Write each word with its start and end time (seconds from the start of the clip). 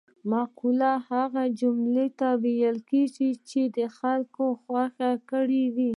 مقوله 0.31 0.91
هغه 1.09 1.43
جملې 1.59 2.07
ته 2.19 2.27
ویل 2.43 2.77
کیږي 2.89 3.29
چې 3.49 3.61
خلکو 3.99 4.45
خوښه 4.63 5.11
کړې 5.29 5.63
وي 5.75 5.89